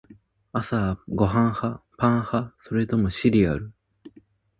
[0.51, 1.83] 朝はご飯派？
[1.95, 2.55] パン派？
[2.63, 3.71] それともシリアル？